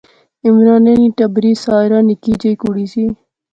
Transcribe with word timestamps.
عمرانے 0.47 0.93
نی 0.99 1.07
ٹبری 1.17 1.51
ساحرہ 1.63 1.99
نکی 2.07 2.33
جئی 2.41 2.53
کڑی 2.61 2.85
سی 2.93 3.05